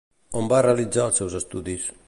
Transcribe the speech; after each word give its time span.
On 0.39 0.47
va 0.53 0.61
realitzar 0.67 1.05
els 1.11 1.21
seus 1.23 1.39
estudis? 1.43 1.89